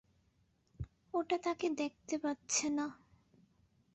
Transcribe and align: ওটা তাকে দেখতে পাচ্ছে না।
ওটা 1.13 1.37
তাকে 1.37 1.67
দেখতে 1.77 2.15
পাচ্ছে 2.17 2.65
না। 2.69 2.85